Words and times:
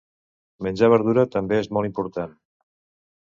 Menjar 0.67 0.89
verdura 0.93 1.25
també 1.35 1.59
és 1.65 1.69
molt 1.77 1.89
important. 1.91 2.33